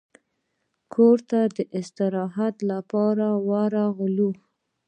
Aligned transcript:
کور 0.93 1.17
ته 1.29 1.39
د 1.55 1.57
استراحت 1.79 2.55
لپاره 2.71 3.27
راغلو. 3.75 4.29